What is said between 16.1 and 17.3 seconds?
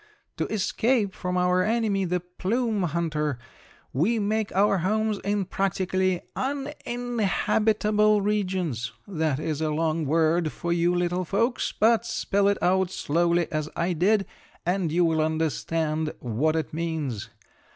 what it means.